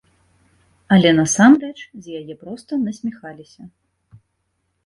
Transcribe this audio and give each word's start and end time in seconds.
Але 0.95 1.11
насамрэч 1.19 1.77
з 1.81 2.05
яе 2.21 2.33
проста 2.43 2.71
насміхаліся. 2.87 3.63